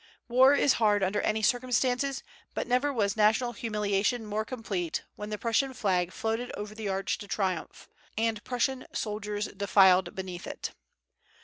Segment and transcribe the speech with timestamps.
[0.27, 2.23] War is hard under any circumstances,
[2.55, 6.89] but never was national humiliation more complete than when the Prussian flag floated over the
[6.89, 10.71] Arc de Triomphe, and Prussian soldiers defiled beneath it.